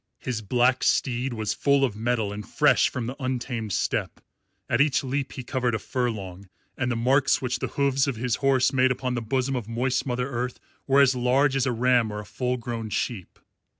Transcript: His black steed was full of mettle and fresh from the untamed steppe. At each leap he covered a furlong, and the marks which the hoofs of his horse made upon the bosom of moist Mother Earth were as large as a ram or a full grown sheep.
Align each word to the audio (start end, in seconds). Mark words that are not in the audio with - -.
His 0.17 0.41
black 0.41 0.81
steed 0.83 1.31
was 1.35 1.53
full 1.53 1.85
of 1.85 1.95
mettle 1.95 2.33
and 2.33 2.43
fresh 2.43 2.89
from 2.89 3.05
the 3.05 3.15
untamed 3.21 3.71
steppe. 3.71 4.19
At 4.67 4.81
each 4.81 5.03
leap 5.03 5.33
he 5.33 5.43
covered 5.43 5.75
a 5.75 5.77
furlong, 5.77 6.49
and 6.75 6.91
the 6.91 6.95
marks 6.95 7.39
which 7.39 7.59
the 7.59 7.67
hoofs 7.77 8.07
of 8.07 8.15
his 8.15 8.37
horse 8.37 8.73
made 8.73 8.89
upon 8.89 9.13
the 9.13 9.21
bosom 9.21 9.55
of 9.55 9.67
moist 9.69 10.07
Mother 10.07 10.27
Earth 10.27 10.59
were 10.87 11.01
as 11.01 11.13
large 11.13 11.55
as 11.55 11.67
a 11.67 11.71
ram 11.71 12.11
or 12.11 12.19
a 12.19 12.25
full 12.25 12.57
grown 12.57 12.89
sheep. 12.89 13.37